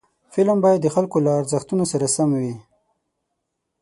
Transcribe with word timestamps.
فلم 0.33 0.57
باید 0.63 0.79
د 0.83 0.87
خلکو 0.95 1.17
له 1.25 1.31
ارزښتونو 1.39 1.83
سره 1.91 2.07
سم 2.15 2.29
وي 2.41 2.55